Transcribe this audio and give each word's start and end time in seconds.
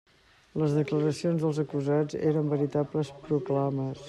Les 0.61 0.71
declaracions 0.77 1.45
dels 1.45 1.61
acusats 1.67 2.19
eren 2.31 2.53
veritables 2.57 3.17
proclames. 3.29 3.97